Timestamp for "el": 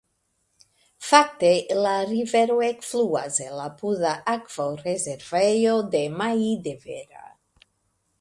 3.49-3.61